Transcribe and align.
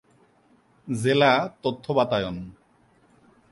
জেলা 0.87 1.31
তথ্য 1.63 1.85
বাতায়ন 1.93 2.37